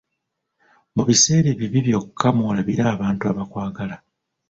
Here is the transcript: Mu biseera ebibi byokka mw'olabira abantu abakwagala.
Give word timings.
Mu 0.95 1.03
biseera 1.09 1.47
ebibi 1.53 1.79
byokka 1.87 2.27
mw'olabira 2.35 2.83
abantu 2.95 3.23
abakwagala. 3.31 3.95